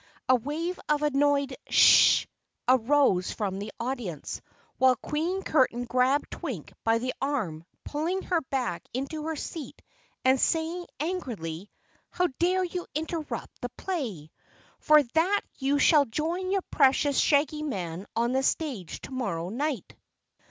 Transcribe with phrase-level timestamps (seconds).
[0.27, 2.25] A wave of annoyed "Sshhhhhhs"
[2.67, 4.41] arose from the audience,
[4.79, 9.79] while Queen Curtain grabbed Twink by the arm, pulling her back into her seat
[10.25, 11.69] and saying angrily:
[12.09, 14.31] "How dare you interrupt the play!
[14.79, 19.95] For that you shall join your precious Shaggy Man on the stage tomorrow night."